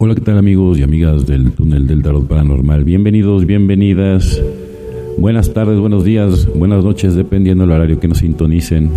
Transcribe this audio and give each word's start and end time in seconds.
Hola, 0.00 0.14
¿qué 0.14 0.20
tal 0.20 0.38
amigos 0.38 0.78
y 0.78 0.84
amigas 0.84 1.26
del 1.26 1.50
túnel 1.50 1.88
del 1.88 2.04
tarot 2.04 2.28
paranormal? 2.28 2.84
Bienvenidos, 2.84 3.46
bienvenidas. 3.46 4.40
Buenas 5.18 5.52
tardes, 5.52 5.80
buenos 5.80 6.04
días, 6.04 6.46
buenas 6.54 6.84
noches, 6.84 7.16
dependiendo 7.16 7.64
del 7.64 7.72
horario 7.72 7.98
que 7.98 8.06
nos 8.06 8.18
sintonicen. 8.18 8.92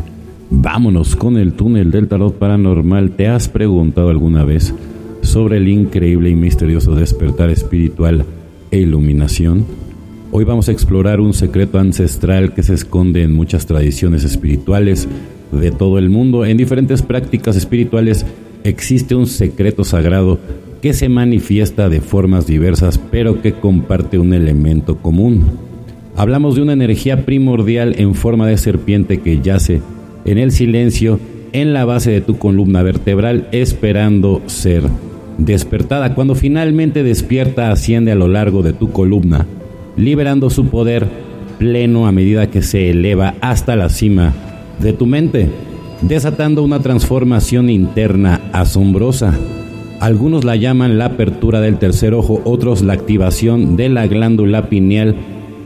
Vámonos 0.52 1.16
con 1.16 1.38
el 1.38 1.54
túnel 1.54 1.90
del 1.90 2.08
tarot 2.08 2.38
paranormal. 2.38 3.14
¿Te 3.14 3.28
has 3.28 3.50
preguntado 3.50 4.10
alguna 4.10 4.46
vez 4.46 4.76
sobre 5.24 5.58
el 5.58 5.70
increíble 5.70 6.30
y 6.30 6.36
misterioso 6.36 6.94
despertar 6.94 7.50
espiritual 7.50 8.24
e 8.70 8.78
iluminación? 8.78 9.66
Hoy 10.32 10.44
vamos 10.44 10.70
a 10.70 10.72
explorar 10.72 11.20
un 11.20 11.34
secreto 11.34 11.80
ancestral 11.80 12.54
que 12.54 12.62
se 12.62 12.76
esconde 12.76 13.24
en 13.24 13.34
muchas 13.34 13.66
tradiciones 13.66 14.24
espirituales 14.24 15.08
de 15.52 15.72
todo 15.72 15.98
el 15.98 16.12
mundo. 16.12 16.46
En 16.46 16.58
diferentes 16.58 17.02
prácticas 17.02 17.56
espirituales 17.56 18.24
existe 18.64 19.16
un 19.16 19.26
secreto 19.26 19.84
sagrado 19.84 20.38
que 20.82 20.94
se 20.94 21.10
manifiesta 21.10 21.90
de 21.90 22.02
formas 22.02 22.48
diversas 22.48 22.98
pero 22.98 23.42
que 23.42 23.54
comparte 23.54 24.18
un 24.18 24.34
elemento 24.34 24.98
común. 24.98 25.46
Hablamos 26.16 26.56
de 26.56 26.62
una 26.62 26.74
energía 26.74 27.26
primordial 27.26 27.96
en 27.98 28.16
forma 28.16 28.48
de 28.48 28.58
serpiente 28.58 29.20
que 29.20 29.42
yace 29.42 29.82
en 30.26 30.38
el 30.38 30.52
silencio 30.52 31.20
en 31.54 31.74
la 31.74 31.86
base 31.86 32.12
de 32.12 32.22
tu 32.22 32.38
columna 32.38 32.84
vertebral 32.84 33.48
esperando 33.52 34.42
ser 34.48 34.84
despertada. 35.38 36.16
Cuando 36.16 36.36
finalmente 36.36 37.04
despierta 37.04 37.72
asciende 37.72 38.12
a 38.12 38.16
lo 38.16 38.28
largo 38.28 38.62
de 38.62 38.74
tu 38.74 38.92
columna, 38.92 39.46
liberando 39.98 40.50
su 40.50 40.68
poder 40.68 41.08
pleno 41.58 42.08
a 42.08 42.12
medida 42.12 42.50
que 42.50 42.62
se 42.62 42.90
eleva 42.90 43.36
hasta 43.42 43.76
la 43.76 43.90
cima 43.90 44.34
de 44.80 44.94
tu 44.94 45.06
mente, 45.06 45.50
desatando 46.02 46.64
una 46.64 46.80
transformación 46.80 47.70
interna 47.70 48.42
asombrosa. 48.52 49.38
Algunos 50.02 50.44
la 50.44 50.56
llaman 50.56 50.98
la 50.98 51.06
apertura 51.06 51.62
del 51.62 51.78
tercer 51.78 52.16
ojo, 52.16 52.42
otros 52.44 52.82
la 52.82 52.94
activación 52.94 53.76
de 53.76 53.88
la 53.88 54.08
glándula 54.08 54.68
pineal 54.68 55.16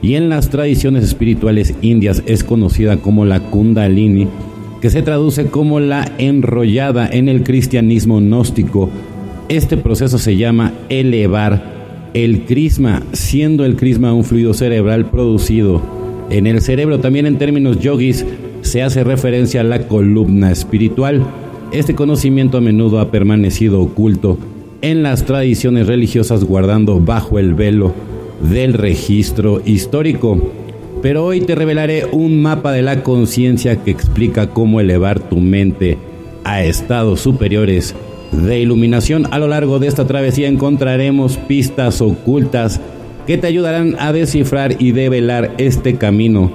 y 0.02 0.16
en 0.16 0.28
las 0.28 0.50
tradiciones 0.50 1.06
espirituales 1.06 1.74
indias 1.82 2.22
es 2.26 2.44
conocida 2.44 2.98
como 2.98 3.24
la 3.24 3.40
kundalini, 3.40 4.28
que 4.82 4.90
se 4.90 5.02
traduce 5.02 5.46
como 5.46 5.80
la 5.80 6.12
enrollada 6.18 7.08
en 7.10 7.30
el 7.30 7.44
cristianismo 7.44 8.20
gnóstico. 8.20 8.90
Este 9.48 9.78
proceso 9.78 10.18
se 10.18 10.36
llama 10.36 10.74
elevar 10.90 12.12
el 12.14 12.44
crisma, 12.44 13.04
siendo 13.14 13.64
el 13.64 13.78
crisma 13.78 14.12
un 14.12 14.26
fluido 14.26 14.54
cerebral 14.54 15.06
producido 15.06 15.82
en 16.30 16.46
el 16.46 16.62
cerebro. 16.62 17.00
También 17.00 17.26
en 17.26 17.38
términos 17.38 17.80
yogis 17.80 18.26
se 18.64 18.84
hace 18.84 19.06
referencia 19.06 19.62
a 19.62 19.64
la 19.64 19.88
columna 19.88 20.52
espiritual. 20.52 21.26
Este 21.72 21.96
conocimiento 21.96 22.58
a 22.58 22.62
menudo 22.62 23.00
ha 23.00 23.12
permanecido 23.12 23.82
oculto 23.82 24.38
en 24.82 25.04
las 25.04 25.26
tradiciones 25.26 25.88
religiosas 25.88 26.44
guardando 26.44 27.00
bajo 27.00 27.40
el 27.40 27.54
velo 27.54 27.94
del 28.42 28.74
registro 28.74 29.62
histórico. 29.66 30.40
Pero 31.02 31.26
hoy 31.26 31.42
te 31.42 31.56
revelaré 31.56 32.06
un 32.12 32.42
mapa 32.42 32.72
de 32.72 32.82
la 32.82 33.04
conciencia 33.04 33.84
que 33.84 33.92
explica 33.92 34.50
cómo 34.50 34.80
elevar 34.80 35.20
tu 35.20 35.38
mente 35.38 35.98
a 36.44 36.64
estados 36.64 37.22
superiores 37.22 37.96
de 38.32 38.60
iluminación. 38.60 39.28
A 39.32 39.40
lo 39.40 39.48
largo 39.48 39.80
de 39.80 39.88
esta 39.88 40.06
travesía 40.06 40.48
encontraremos 40.48 41.38
pistas 41.38 42.02
ocultas 42.02 42.80
que 43.28 43.38
te 43.38 43.48
ayudarán 43.48 43.96
a 44.00 44.14
descifrar 44.14 44.76
y 44.80 44.92
develar 44.92 45.54
este 45.58 45.96
camino 45.96 46.52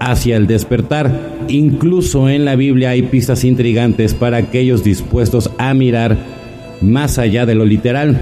hacia 0.00 0.36
el 0.36 0.46
despertar. 0.46 1.39
Incluso 1.48 2.28
en 2.28 2.44
la 2.44 2.56
Biblia 2.56 2.90
hay 2.90 3.02
pistas 3.02 3.44
intrigantes 3.44 4.14
para 4.14 4.38
aquellos 4.38 4.84
dispuestos 4.84 5.50
a 5.58 5.74
mirar 5.74 6.18
más 6.80 7.18
allá 7.18 7.46
de 7.46 7.54
lo 7.54 7.64
literal. 7.64 8.18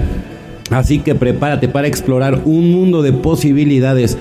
Así 0.71 0.99
que 0.99 1.15
prepárate 1.15 1.69
para 1.69 1.89
explorar 1.89 2.43
un 2.45 2.71
mundo 2.71 3.03
de 3.03 3.13
posibilidades 3.13 4.19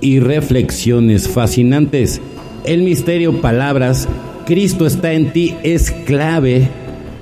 y 0.00 0.20
reflexiones 0.20 1.28
fascinantes. 1.28 2.20
El 2.64 2.82
misterio 2.82 3.40
palabras, 3.40 4.08
Cristo 4.46 4.86
está 4.86 5.12
en 5.12 5.32
ti, 5.32 5.54
es 5.62 5.90
clave 5.90 6.68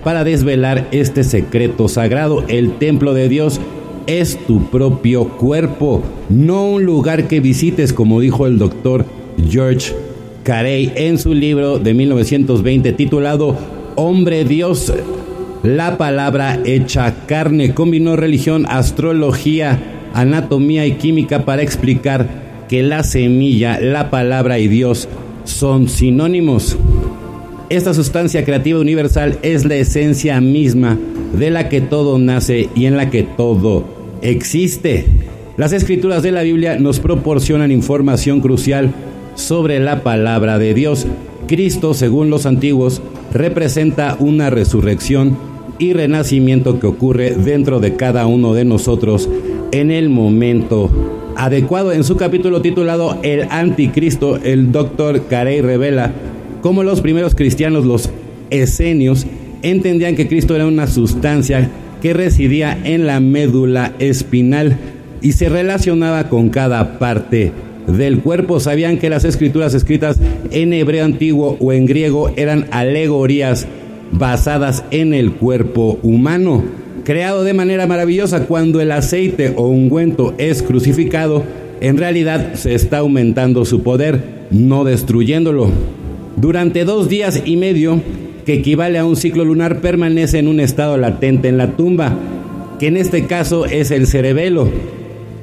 para 0.04 0.24
desvelar 0.24 0.88
este 0.92 1.24
secreto 1.24 1.88
sagrado. 1.88 2.44
El 2.48 2.72
templo 2.78 3.14
de 3.14 3.28
Dios 3.28 3.60
es 4.06 4.38
tu 4.46 4.70
propio 4.70 5.28
cuerpo, 5.28 6.02
no 6.28 6.66
un 6.66 6.84
lugar 6.84 7.28
que 7.28 7.40
visites 7.40 7.92
como 7.92 8.20
dijo 8.20 8.46
el 8.46 8.58
doctor 8.58 9.04
George 9.50 9.92
Carey 10.48 10.90
en 10.96 11.18
su 11.18 11.34
libro 11.34 11.78
de 11.78 11.92
1920 11.92 12.94
titulado 12.94 13.54
Hombre 13.96 14.46
Dios. 14.46 14.90
La 15.62 15.98
palabra 15.98 16.58
hecha 16.64 17.26
carne 17.26 17.74
combinó 17.74 18.16
religión, 18.16 18.64
astrología, 18.66 19.78
anatomía 20.14 20.86
y 20.86 20.92
química 20.92 21.44
para 21.44 21.60
explicar 21.60 22.64
que 22.66 22.82
la 22.82 23.02
semilla, 23.02 23.78
la 23.78 24.08
palabra 24.08 24.58
y 24.58 24.68
Dios 24.68 25.06
son 25.44 25.86
sinónimos. 25.86 26.78
Esta 27.68 27.92
sustancia 27.92 28.46
creativa 28.46 28.80
universal 28.80 29.38
es 29.42 29.66
la 29.66 29.74
esencia 29.74 30.40
misma 30.40 30.96
de 31.38 31.50
la 31.50 31.68
que 31.68 31.82
todo 31.82 32.18
nace 32.18 32.70
y 32.74 32.86
en 32.86 32.96
la 32.96 33.10
que 33.10 33.22
todo 33.22 33.84
existe. 34.22 35.04
Las 35.58 35.74
escrituras 35.74 36.22
de 36.22 36.32
la 36.32 36.40
Biblia 36.40 36.78
nos 36.78 37.00
proporcionan 37.00 37.70
información 37.70 38.40
crucial 38.40 38.94
sobre 39.38 39.78
la 39.78 40.02
palabra 40.02 40.58
de 40.58 40.74
Dios. 40.74 41.06
Cristo, 41.46 41.94
según 41.94 42.28
los 42.28 42.44
antiguos, 42.44 43.00
representa 43.32 44.16
una 44.18 44.50
resurrección 44.50 45.38
y 45.78 45.92
renacimiento 45.92 46.80
que 46.80 46.88
ocurre 46.88 47.30
dentro 47.30 47.78
de 47.78 47.94
cada 47.94 48.26
uno 48.26 48.52
de 48.52 48.64
nosotros 48.64 49.28
en 49.70 49.90
el 49.90 50.08
momento 50.08 50.90
adecuado. 51.36 51.92
En 51.92 52.04
su 52.04 52.16
capítulo 52.16 52.60
titulado 52.62 53.18
El 53.22 53.44
Anticristo, 53.50 54.38
el 54.42 54.72
doctor 54.72 55.26
Carey 55.28 55.60
revela 55.60 56.12
cómo 56.60 56.82
los 56.82 57.00
primeros 57.00 57.34
cristianos, 57.34 57.84
los 57.84 58.10
esenios, 58.50 59.24
entendían 59.62 60.16
que 60.16 60.28
Cristo 60.28 60.56
era 60.56 60.66
una 60.66 60.88
sustancia 60.88 61.70
que 62.02 62.12
residía 62.12 62.76
en 62.84 63.06
la 63.06 63.20
médula 63.20 63.92
espinal 64.00 64.78
y 65.22 65.32
se 65.32 65.48
relacionaba 65.48 66.28
con 66.28 66.48
cada 66.48 66.98
parte 66.98 67.52
del 67.88 68.20
cuerpo. 68.20 68.60
Sabían 68.60 68.98
que 68.98 69.10
las 69.10 69.24
escrituras 69.24 69.74
escritas 69.74 70.18
en 70.50 70.72
hebreo 70.72 71.04
antiguo 71.04 71.56
o 71.60 71.72
en 71.72 71.86
griego 71.86 72.30
eran 72.36 72.66
alegorías 72.70 73.66
basadas 74.12 74.84
en 74.90 75.14
el 75.14 75.32
cuerpo 75.32 75.98
humano, 76.02 76.64
creado 77.04 77.44
de 77.44 77.54
manera 77.54 77.86
maravillosa 77.86 78.46
cuando 78.46 78.80
el 78.80 78.92
aceite 78.92 79.52
o 79.56 79.68
ungüento 79.68 80.34
es 80.38 80.62
crucificado, 80.62 81.42
en 81.80 81.96
realidad 81.96 82.54
se 82.54 82.74
está 82.74 82.98
aumentando 82.98 83.64
su 83.64 83.82
poder, 83.82 84.22
no 84.50 84.84
destruyéndolo. 84.84 85.70
Durante 86.36 86.84
dos 86.84 87.08
días 87.08 87.42
y 87.44 87.56
medio, 87.56 88.00
que 88.46 88.54
equivale 88.54 88.98
a 88.98 89.04
un 89.04 89.16
ciclo 89.16 89.44
lunar, 89.44 89.80
permanece 89.80 90.38
en 90.38 90.48
un 90.48 90.60
estado 90.60 90.96
latente 90.96 91.48
en 91.48 91.58
la 91.58 91.76
tumba, 91.76 92.16
que 92.78 92.86
en 92.86 92.96
este 92.96 93.26
caso 93.26 93.66
es 93.66 93.90
el 93.90 94.06
cerebelo 94.06 94.68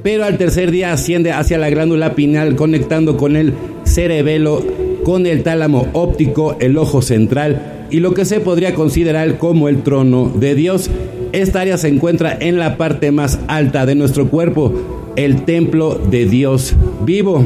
pero 0.05 0.23
al 0.23 0.37
tercer 0.37 0.69
día 0.69 0.93
asciende 0.93 1.31
hacia 1.31 1.57
la 1.57 1.71
glándula 1.71 2.13
pineal 2.13 2.55
conectando 2.55 3.17
con 3.17 3.35
el 3.35 3.55
cerebelo, 3.85 4.63
con 5.03 5.25
el 5.25 5.41
tálamo 5.41 5.87
óptico, 5.93 6.57
el 6.59 6.77
ojo 6.77 7.01
central 7.01 7.87
y 7.89 8.01
lo 8.01 8.13
que 8.13 8.23
se 8.23 8.39
podría 8.39 8.75
considerar 8.75 9.39
como 9.39 9.67
el 9.67 9.81
trono 9.81 10.29
de 10.29 10.53
Dios. 10.53 10.91
Esta 11.31 11.61
área 11.61 11.79
se 11.79 11.87
encuentra 11.87 12.37
en 12.39 12.59
la 12.59 12.77
parte 12.77 13.11
más 13.11 13.39
alta 13.47 13.87
de 13.87 13.95
nuestro 13.95 14.27
cuerpo, 14.29 15.11
el 15.15 15.43
templo 15.43 15.95
de 15.95 16.27
Dios 16.27 16.75
vivo. 17.03 17.43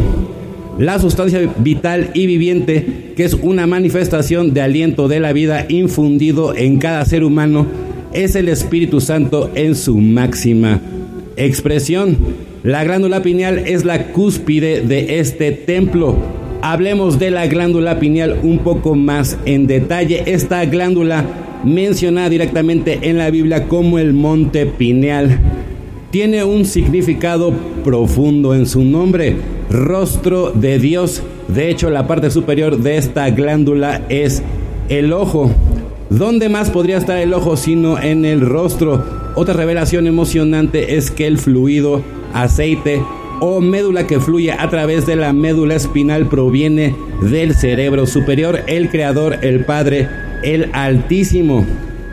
La 0.77 0.99
sustancia 0.99 1.39
vital 1.59 2.11
y 2.13 2.25
viviente, 2.25 3.13
que 3.15 3.23
es 3.23 3.35
una 3.35 3.67
manifestación 3.67 4.53
de 4.53 4.59
aliento 4.59 5.07
de 5.07 5.21
la 5.21 5.31
vida 5.31 5.65
infundido 5.69 6.53
en 6.53 6.77
cada 6.77 7.05
ser 7.05 7.23
humano, 7.23 7.65
es 8.11 8.35
el 8.35 8.49
Espíritu 8.49 8.99
Santo 8.99 9.49
en 9.55 9.75
su 9.75 9.95
máxima 9.95 10.81
expresión. 11.37 12.48
La 12.63 12.83
glándula 12.83 13.21
pineal 13.21 13.59
es 13.59 13.85
la 13.85 14.07
cúspide 14.07 14.81
de 14.81 15.19
este 15.19 15.53
templo. 15.53 16.17
Hablemos 16.61 17.17
de 17.17 17.31
la 17.31 17.47
glándula 17.47 18.01
pineal 18.01 18.37
un 18.43 18.59
poco 18.59 18.95
más 18.95 19.37
en 19.45 19.65
detalle. 19.65 20.23
Esta 20.25 20.65
glándula 20.65 21.23
mencionada 21.63 22.27
directamente 22.27 22.99
en 23.03 23.17
la 23.17 23.29
Biblia 23.29 23.69
como 23.69 23.97
el 23.97 24.11
monte 24.11 24.65
pineal 24.65 25.39
tiene 26.11 26.43
un 26.43 26.65
significado 26.65 27.53
profundo 27.85 28.53
en 28.53 28.65
su 28.65 28.83
nombre, 28.83 29.37
rostro 29.69 30.51
de 30.51 30.79
Dios. 30.79 31.23
De 31.47 31.69
hecho, 31.69 31.89
la 31.89 32.07
parte 32.07 32.29
superior 32.29 32.77
de 32.77 32.97
esta 32.97 33.29
glándula 33.29 34.01
es 34.09 34.43
el 34.89 35.13
ojo. 35.13 35.49
¿Dónde 36.09 36.49
más 36.49 36.71
podría 36.71 36.97
estar 36.97 37.19
el 37.19 37.35
ojo 37.35 37.55
sino 37.55 38.01
en 38.01 38.25
el 38.25 38.41
rostro? 38.41 39.03
Otra 39.35 39.53
revelación 39.53 40.07
emocionante 40.07 40.97
es 40.97 41.11
que 41.11 41.27
el 41.27 41.37
fluido 41.37 42.01
aceite 42.33 43.03
o 43.41 43.61
médula 43.61 44.07
que 44.07 44.19
fluye 44.19 44.51
a 44.51 44.69
través 44.69 45.05
de 45.05 45.15
la 45.15 45.33
médula 45.33 45.75
espinal 45.75 46.27
proviene 46.27 46.95
del 47.21 47.53
cerebro 47.53 48.07
superior, 48.07 48.61
el 48.65 48.89
creador, 48.89 49.37
el 49.43 49.65
Padre, 49.65 50.09
el 50.43 50.71
Altísimo. 50.73 51.63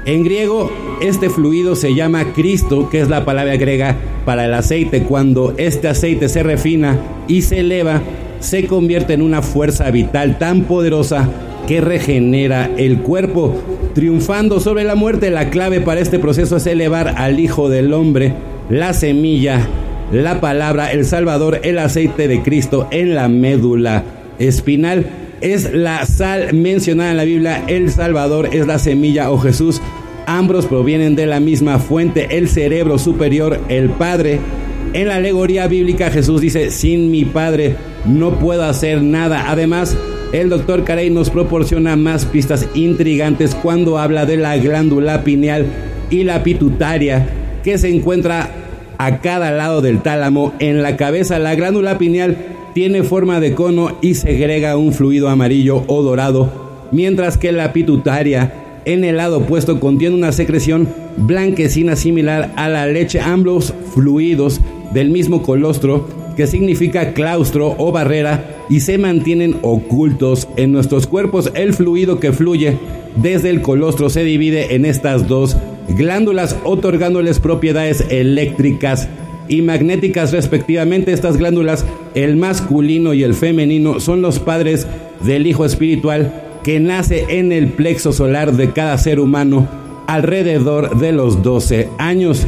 En 0.04 0.24
griego, 0.24 0.70
Este 1.00 1.28
fluido 1.28 1.74
se 1.76 1.94
llama 1.94 2.32
Cristo, 2.32 2.88
que 2.90 3.00
es 3.00 3.08
la 3.08 3.24
palabra 3.24 3.56
griega 3.56 3.96
para 4.24 4.44
el 4.46 4.54
aceite. 4.54 5.02
Cuando 5.02 5.54
este 5.58 5.88
aceite 5.88 6.28
se 6.28 6.42
refina 6.42 6.98
y 7.28 7.42
se 7.42 7.60
eleva, 7.60 8.02
se 8.40 8.66
convierte 8.66 9.14
en 9.14 9.22
una 9.22 9.42
fuerza 9.42 9.90
vital 9.90 10.38
tan 10.38 10.62
poderosa 10.62 11.28
que 11.66 11.80
regenera 11.80 12.70
el 12.76 12.98
cuerpo. 12.98 13.54
Triunfando 13.94 14.60
sobre 14.60 14.84
la 14.84 14.94
muerte, 14.94 15.30
la 15.30 15.50
clave 15.50 15.80
para 15.80 16.00
este 16.00 16.18
proceso 16.18 16.56
es 16.56 16.66
elevar 16.66 17.14
al 17.16 17.40
Hijo 17.40 17.68
del 17.68 17.92
Hombre, 17.92 18.34
la 18.70 18.92
semilla, 18.92 19.66
la 20.12 20.40
palabra, 20.40 20.92
el 20.92 21.04
Salvador, 21.04 21.60
el 21.64 21.78
aceite 21.78 22.28
de 22.28 22.42
Cristo 22.42 22.88
en 22.90 23.14
la 23.14 23.28
médula 23.28 24.04
espinal. 24.38 25.06
Es 25.40 25.72
la 25.72 26.06
sal 26.06 26.54
mencionada 26.54 27.10
en 27.10 27.16
la 27.16 27.24
Biblia, 27.24 27.64
el 27.66 27.90
Salvador 27.90 28.50
es 28.52 28.66
la 28.66 28.78
semilla 28.78 29.30
o 29.30 29.38
Jesús. 29.38 29.82
Ambos 30.26 30.66
provienen 30.66 31.14
de 31.14 31.26
la 31.26 31.40
misma 31.40 31.78
fuente, 31.78 32.38
el 32.38 32.48
cerebro 32.48 32.98
superior, 32.98 33.60
el 33.68 33.90
Padre. 33.90 34.40
En 34.92 35.08
la 35.08 35.16
alegoría 35.16 35.66
bíblica 35.66 36.10
Jesús 36.10 36.40
dice, 36.40 36.70
sin 36.70 37.10
mi 37.10 37.24
Padre 37.24 37.76
no 38.06 38.38
puedo 38.38 38.64
hacer 38.64 39.02
nada. 39.02 39.50
Además, 39.50 39.96
el 40.32 40.48
doctor 40.48 40.84
Carey 40.84 41.10
nos 41.10 41.30
proporciona 41.30 41.96
más 41.96 42.24
pistas 42.24 42.66
intrigantes 42.74 43.54
cuando 43.54 43.98
habla 43.98 44.26
de 44.26 44.36
la 44.36 44.56
glándula 44.56 45.22
pineal 45.22 45.66
y 46.10 46.24
la 46.24 46.42
pituitaria 46.42 47.28
que 47.62 47.78
se 47.78 47.88
encuentra 47.88 48.50
a 48.98 49.20
cada 49.20 49.50
lado 49.50 49.82
del 49.82 50.02
tálamo. 50.02 50.54
En 50.58 50.82
la 50.82 50.96
cabeza, 50.96 51.38
la 51.38 51.54
glándula 51.54 51.98
pineal 51.98 52.36
tiene 52.74 53.02
forma 53.02 53.40
de 53.40 53.54
cono 53.54 53.98
y 54.02 54.14
segrega 54.14 54.76
un 54.76 54.92
fluido 54.92 55.28
amarillo 55.28 55.84
o 55.86 56.02
dorado, 56.02 56.88
mientras 56.92 57.38
que 57.38 57.52
la 57.52 57.72
pituitaria 57.72 58.65
en 58.86 59.04
el 59.04 59.18
lado 59.18 59.38
opuesto 59.38 59.78
contiene 59.78 60.14
una 60.14 60.32
secreción 60.32 60.88
blanquecina 61.18 61.96
similar 61.96 62.52
a 62.56 62.68
la 62.68 62.86
leche. 62.86 63.20
Ambos 63.20 63.74
fluidos 63.92 64.60
del 64.94 65.10
mismo 65.10 65.42
colostro 65.42 66.08
que 66.36 66.46
significa 66.46 67.14
claustro 67.14 67.74
o 67.78 67.90
barrera, 67.92 68.44
y 68.68 68.80
se 68.80 68.98
mantienen 68.98 69.56
ocultos 69.62 70.48
en 70.56 70.70
nuestros 70.70 71.06
cuerpos. 71.06 71.50
El 71.54 71.72
fluido 71.72 72.20
que 72.20 72.32
fluye 72.32 72.76
desde 73.16 73.50
el 73.50 73.62
colostro 73.62 74.10
se 74.10 74.22
divide 74.22 74.74
en 74.74 74.84
estas 74.84 75.26
dos 75.28 75.56
glándulas, 75.88 76.56
otorgándoles 76.64 77.40
propiedades 77.40 78.04
eléctricas 78.10 79.08
y 79.48 79.62
magnéticas 79.62 80.32
respectivamente. 80.32 81.12
Estas 81.12 81.38
glándulas, 81.38 81.86
el 82.14 82.36
masculino 82.36 83.14
y 83.14 83.22
el 83.22 83.34
femenino, 83.34 83.98
son 84.00 84.20
los 84.20 84.38
padres 84.38 84.86
del 85.24 85.46
Hijo 85.46 85.64
Espiritual 85.64 86.45
que 86.66 86.80
nace 86.80 87.26
en 87.28 87.52
el 87.52 87.68
plexo 87.68 88.12
solar 88.12 88.52
de 88.52 88.72
cada 88.72 88.98
ser 88.98 89.20
humano 89.20 89.68
alrededor 90.08 90.98
de 90.98 91.12
los 91.12 91.44
12 91.44 91.90
años. 91.96 92.44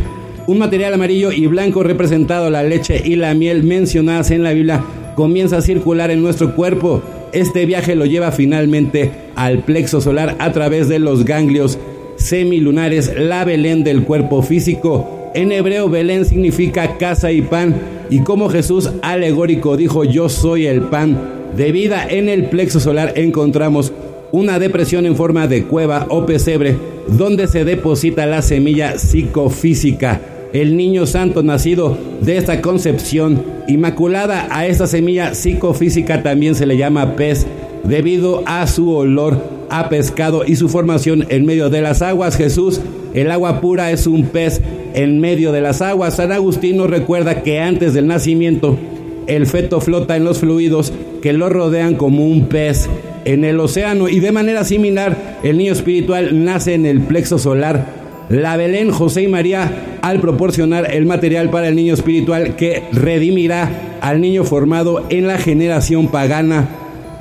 Un 0.48 0.58
material 0.58 0.94
amarillo 0.94 1.30
y 1.30 1.46
blanco 1.46 1.84
representado 1.84 2.50
la 2.50 2.64
leche 2.64 3.00
y 3.04 3.14
la 3.14 3.32
miel 3.34 3.62
mencionadas 3.62 4.32
en 4.32 4.42
la 4.42 4.54
Biblia 4.54 4.82
comienza 5.14 5.58
a 5.58 5.62
circular 5.62 6.10
en 6.10 6.20
nuestro 6.20 6.56
cuerpo. 6.56 7.00
Este 7.32 7.64
viaje 7.64 7.94
lo 7.94 8.06
lleva 8.06 8.32
finalmente 8.32 9.12
al 9.36 9.60
plexo 9.60 10.00
solar 10.00 10.34
a 10.40 10.50
través 10.50 10.88
de 10.88 10.98
los 10.98 11.24
ganglios 11.24 11.78
semilunares, 12.16 13.12
la 13.16 13.44
Belén 13.44 13.84
del 13.84 14.02
cuerpo 14.02 14.42
físico. 14.42 15.30
En 15.36 15.52
hebreo 15.52 15.88
Belén 15.88 16.24
significa 16.24 16.98
casa 16.98 17.30
y 17.30 17.42
pan 17.42 17.76
y 18.10 18.22
como 18.22 18.48
Jesús 18.48 18.90
alegórico 19.00 19.76
dijo 19.76 20.02
yo 20.02 20.28
soy 20.28 20.66
el 20.66 20.80
pan 20.80 21.38
de 21.56 21.72
vida 21.72 22.06
en 22.08 22.28
el 22.28 22.44
plexo 22.46 22.78
solar 22.78 23.14
encontramos 23.16 23.92
una 24.32 24.58
depresión 24.58 25.06
en 25.06 25.16
forma 25.16 25.46
de 25.46 25.64
cueva 25.64 26.06
o 26.08 26.26
pesebre 26.26 26.76
donde 27.08 27.46
se 27.46 27.64
deposita 27.64 28.26
la 28.26 28.42
semilla 28.42 28.98
psicofísica 28.98 30.20
el 30.52 30.76
niño 30.76 31.06
santo 31.06 31.42
nacido 31.42 31.96
de 32.20 32.36
esta 32.36 32.60
concepción 32.62 33.42
inmaculada. 33.66 34.48
A 34.50 34.66
esta 34.66 34.86
semilla 34.86 35.34
psicofísica 35.34 36.22
también 36.22 36.54
se 36.54 36.66
le 36.66 36.76
llama 36.76 37.16
pez 37.16 37.46
debido 37.84 38.42
a 38.46 38.66
su 38.66 38.90
olor 38.90 39.58
a 39.70 39.88
pescado 39.88 40.44
y 40.46 40.56
su 40.56 40.68
formación 40.68 41.26
en 41.28 41.44
medio 41.44 41.70
de 41.70 41.82
las 41.82 42.02
aguas. 42.02 42.36
Jesús, 42.36 42.80
el 43.14 43.30
agua 43.30 43.60
pura, 43.60 43.90
es 43.90 44.06
un 44.06 44.24
pez 44.24 44.60
en 44.94 45.20
medio 45.20 45.52
de 45.52 45.60
las 45.60 45.82
aguas. 45.82 46.16
San 46.16 46.32
Agustín 46.32 46.78
nos 46.78 46.90
recuerda 46.90 47.42
que 47.42 47.60
antes 47.60 47.94
del 47.94 48.06
nacimiento 48.06 48.78
el 49.26 49.46
feto 49.46 49.80
flota 49.80 50.16
en 50.16 50.24
los 50.24 50.38
fluidos 50.38 50.92
que 51.20 51.34
lo 51.34 51.50
rodean 51.50 51.96
como 51.96 52.26
un 52.26 52.46
pez 52.46 52.88
en 53.28 53.44
el 53.44 53.60
océano. 53.60 54.08
Y 54.08 54.20
de 54.20 54.32
manera 54.32 54.64
similar 54.64 55.38
el 55.42 55.58
niño 55.58 55.72
espiritual 55.72 56.44
nace 56.44 56.74
en 56.74 56.86
el 56.86 57.00
plexo 57.00 57.38
solar. 57.38 57.98
La 58.30 58.56
Belén, 58.56 58.90
José 58.90 59.22
y 59.22 59.28
María, 59.28 59.98
al 60.02 60.20
proporcionar 60.20 60.94
el 60.94 61.06
material 61.06 61.50
para 61.50 61.68
el 61.68 61.76
niño 61.76 61.94
espiritual 61.94 62.56
que 62.56 62.82
redimirá 62.92 63.98
al 64.00 64.20
niño 64.20 64.44
formado 64.44 65.04
en 65.08 65.26
la 65.26 65.38
generación 65.38 66.08
pagana, 66.08 66.68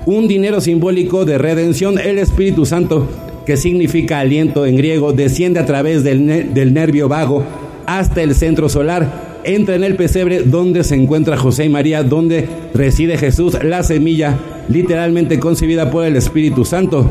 un 0.06 0.28
dinero 0.28 0.62
simbólico 0.62 1.26
de 1.26 1.38
redención, 1.38 1.98
el 1.98 2.18
Espíritu 2.18 2.66
Santo, 2.66 3.08
que 3.46 3.58
significa 3.58 4.20
aliento 4.20 4.66
en 4.66 4.76
griego, 4.76 5.14
desciende 5.14 5.60
a 5.60 5.66
través 5.66 6.04
del, 6.04 6.54
del 6.54 6.74
nervio 6.74 7.08
vago 7.08 7.44
hasta 7.86 8.22
el 8.22 8.36
centro 8.36 8.68
solar, 8.68 9.40
entra 9.46 9.76
en 9.76 9.86
el 9.86 9.96
pesebre 9.96 10.44
donde 10.44 10.84
se 10.84 10.96
encuentra 10.96 11.38
José 11.38 11.66
y 11.66 11.70
María, 11.70 12.04
donde 12.04 12.48
reside 12.74 13.18
Jesús, 13.18 13.58
la 13.64 13.84
semilla 13.84 14.38
literalmente 14.68 15.40
concebida 15.40 15.92
por 15.92 16.06
el 16.06 16.16
Espíritu 16.16 16.66
Santo. 16.66 17.06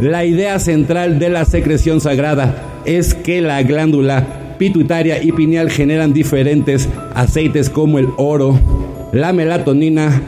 La 0.00 0.24
idea 0.24 0.58
central 0.58 1.18
de 1.18 1.28
la 1.28 1.44
secreción 1.44 2.00
sagrada 2.00 2.80
es 2.84 3.14
que 3.14 3.40
la 3.40 3.62
glándula 3.62 4.56
pituitaria 4.58 5.22
y 5.22 5.32
pineal 5.32 5.70
generan 5.70 6.12
diferentes 6.12 6.88
aceites 7.14 7.68
como 7.68 7.98
el 7.98 8.08
oro, 8.16 8.58
la 9.12 9.32
melatonina, 9.32 10.22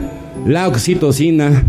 la 0.45 0.67
oxitocina 0.67 1.63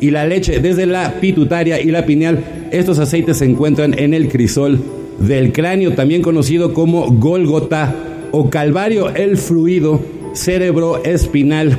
y 0.00 0.10
la 0.10 0.26
leche. 0.26 0.60
Desde 0.60 0.86
la 0.86 1.20
pituitaria 1.20 1.80
y 1.80 1.90
la 1.90 2.06
pineal, 2.06 2.44
estos 2.70 2.98
aceites 2.98 3.38
se 3.38 3.44
encuentran 3.44 3.98
en 3.98 4.14
el 4.14 4.28
crisol 4.28 4.80
del 5.18 5.52
cráneo, 5.52 5.92
también 5.92 6.22
conocido 6.22 6.72
como 6.74 7.10
Golgota 7.10 7.94
o 8.30 8.50
Calvario, 8.50 9.14
el 9.14 9.36
fluido 9.36 10.00
cerebroespinal. 10.34 11.78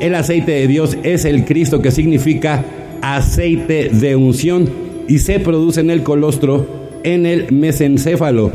El 0.00 0.14
aceite 0.14 0.52
de 0.52 0.66
Dios 0.66 0.96
es 1.02 1.24
el 1.24 1.44
Cristo 1.44 1.80
que 1.80 1.90
significa 1.90 2.64
aceite 3.02 3.88
de 3.90 4.16
unción 4.16 4.68
y 5.08 5.18
se 5.18 5.40
produce 5.40 5.80
en 5.80 5.90
el 5.90 6.02
colostro 6.02 6.66
en 7.04 7.26
el 7.26 7.52
mesencéfalo. 7.52 8.52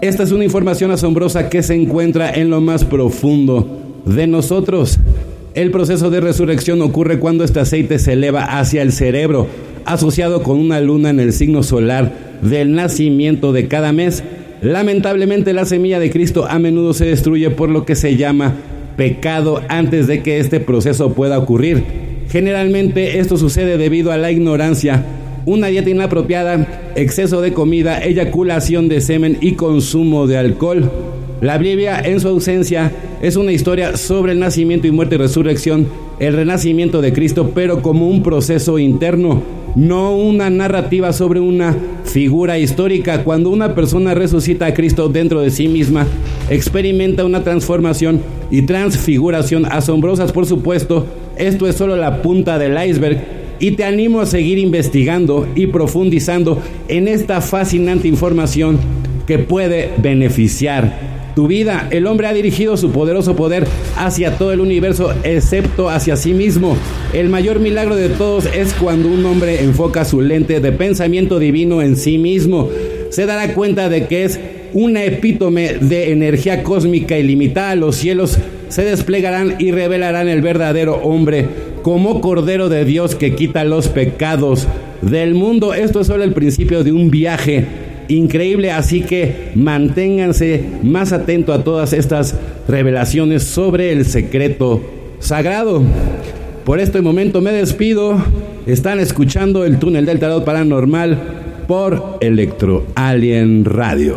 Esta 0.00 0.22
es 0.22 0.32
una 0.32 0.44
información 0.44 0.90
asombrosa 0.90 1.48
que 1.48 1.62
se 1.62 1.74
encuentra 1.74 2.32
en 2.32 2.50
lo 2.50 2.60
más 2.60 2.84
profundo 2.84 4.00
de 4.04 4.26
nosotros. 4.26 4.98
El 5.54 5.70
proceso 5.70 6.08
de 6.10 6.20
resurrección 6.20 6.80
ocurre 6.82 7.18
cuando 7.18 7.44
este 7.44 7.60
aceite 7.60 7.98
se 7.98 8.12
eleva 8.12 8.44
hacia 8.44 8.82
el 8.82 8.92
cerebro, 8.92 9.48
asociado 9.84 10.42
con 10.42 10.58
una 10.58 10.80
luna 10.80 11.10
en 11.10 11.20
el 11.20 11.32
signo 11.32 11.62
solar 11.62 12.12
del 12.42 12.74
nacimiento 12.74 13.52
de 13.52 13.66
cada 13.66 13.92
mes. 13.92 14.22
Lamentablemente 14.62 15.52
la 15.52 15.64
semilla 15.64 15.98
de 15.98 16.10
Cristo 16.10 16.46
a 16.48 16.58
menudo 16.58 16.94
se 16.94 17.06
destruye 17.06 17.50
por 17.50 17.68
lo 17.68 17.84
que 17.84 17.94
se 17.94 18.16
llama 18.16 18.54
pecado 18.98 19.62
antes 19.68 20.08
de 20.08 20.22
que 20.22 20.40
este 20.40 20.58
proceso 20.58 21.14
pueda 21.14 21.38
ocurrir. 21.38 21.84
Generalmente 22.28 23.20
esto 23.20 23.38
sucede 23.38 23.78
debido 23.78 24.12
a 24.12 24.18
la 24.18 24.30
ignorancia 24.32 25.06
una 25.46 25.68
dieta 25.68 25.88
inapropiada, 25.88 26.92
exceso 26.96 27.40
de 27.40 27.54
comida, 27.54 28.02
eyaculación 28.02 28.88
de 28.88 29.00
semen 29.00 29.38
y 29.40 29.52
consumo 29.52 30.26
de 30.26 30.36
alcohol. 30.36 30.90
La 31.40 31.56
Biblia, 31.56 32.00
en 32.04 32.18
su 32.18 32.26
ausencia, 32.26 32.90
es 33.22 33.36
una 33.36 33.52
historia 33.52 33.96
sobre 33.96 34.32
el 34.32 34.40
nacimiento 34.40 34.88
y 34.88 34.90
muerte 34.90 35.14
y 35.14 35.18
resurrección, 35.18 35.86
el 36.18 36.34
renacimiento 36.34 37.00
de 37.00 37.12
Cristo, 37.12 37.52
pero 37.54 37.80
como 37.80 38.08
un 38.08 38.24
proceso 38.24 38.76
interno, 38.80 39.40
no 39.76 40.16
una 40.16 40.50
narrativa 40.50 41.12
sobre 41.12 41.38
una 41.38 41.76
figura 42.02 42.58
histórica. 42.58 43.22
Cuando 43.22 43.50
una 43.50 43.76
persona 43.76 44.14
resucita 44.14 44.66
a 44.66 44.74
Cristo 44.74 45.08
dentro 45.08 45.40
de 45.40 45.50
sí 45.50 45.68
misma, 45.68 46.08
experimenta 46.50 47.24
una 47.24 47.44
transformación 47.44 48.20
y 48.50 48.62
transfiguración 48.62 49.64
asombrosas, 49.66 50.32
por 50.32 50.44
supuesto. 50.44 51.06
Esto 51.36 51.68
es 51.68 51.76
solo 51.76 51.94
la 51.94 52.20
punta 52.20 52.58
del 52.58 52.76
iceberg 52.84 53.22
y 53.60 53.72
te 53.72 53.84
animo 53.84 54.20
a 54.20 54.26
seguir 54.26 54.58
investigando 54.58 55.46
y 55.54 55.68
profundizando 55.68 56.60
en 56.88 57.06
esta 57.06 57.40
fascinante 57.40 58.08
información 58.08 58.76
que 59.24 59.38
puede 59.38 59.90
beneficiar 59.98 61.07
tu 61.38 61.46
vida. 61.46 61.86
El 61.92 62.08
hombre 62.08 62.26
ha 62.26 62.32
dirigido 62.32 62.76
su 62.76 62.90
poderoso 62.90 63.36
poder 63.36 63.64
hacia 63.96 64.36
todo 64.38 64.50
el 64.50 64.58
universo 64.58 65.14
excepto 65.22 65.88
hacia 65.88 66.16
sí 66.16 66.34
mismo. 66.34 66.76
El 67.12 67.28
mayor 67.28 67.60
milagro 67.60 67.94
de 67.94 68.08
todos 68.08 68.46
es 68.46 68.74
cuando 68.74 69.08
un 69.08 69.24
hombre 69.24 69.62
enfoca 69.62 70.04
su 70.04 70.20
lente 70.20 70.58
de 70.58 70.72
pensamiento 70.72 71.38
divino 71.38 71.80
en 71.80 71.96
sí 71.96 72.18
mismo. 72.18 72.68
Se 73.10 73.24
dará 73.24 73.54
cuenta 73.54 73.88
de 73.88 74.08
que 74.08 74.24
es 74.24 74.40
una 74.72 75.04
epítome 75.04 75.74
de 75.74 76.10
energía 76.10 76.64
cósmica 76.64 77.16
ilimitada. 77.16 77.76
Los 77.76 77.94
cielos 77.94 78.36
se 78.68 78.82
desplegarán 78.82 79.54
y 79.60 79.70
revelarán 79.70 80.26
el 80.26 80.42
verdadero 80.42 80.96
hombre 81.04 81.46
como 81.82 82.20
Cordero 82.20 82.68
de 82.68 82.84
Dios 82.84 83.14
que 83.14 83.36
quita 83.36 83.62
los 83.62 83.86
pecados 83.86 84.66
del 85.02 85.34
mundo. 85.34 85.72
Esto 85.72 86.00
es 86.00 86.08
solo 86.08 86.24
el 86.24 86.32
principio 86.32 86.82
de 86.82 86.90
un 86.90 87.12
viaje 87.12 87.87
increíble, 88.08 88.70
así 88.70 89.02
que 89.02 89.52
manténganse 89.54 90.62
más 90.82 91.12
atentos 91.12 91.58
a 91.58 91.64
todas 91.64 91.92
estas 91.92 92.34
revelaciones 92.66 93.44
sobre 93.44 93.92
el 93.92 94.04
secreto 94.04 94.82
sagrado. 95.20 95.82
Por 96.64 96.80
este 96.80 97.00
momento 97.00 97.40
me 97.40 97.52
despido. 97.52 98.22
Están 98.66 99.00
escuchando 99.00 99.64
el 99.64 99.78
túnel 99.78 100.04
del 100.04 100.18
tarot 100.18 100.44
paranormal 100.44 101.64
por 101.66 102.18
Electro 102.20 102.86
Alien 102.94 103.64
Radio. 103.64 104.16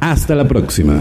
Hasta 0.00 0.34
la 0.34 0.46
próxima. 0.46 1.00